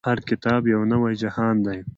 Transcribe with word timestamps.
هر 0.07 0.19
کتاب 0.29 0.61
يو 0.73 0.81
نوی 0.91 1.13
جهان 1.23 1.55
دی. 1.65 1.79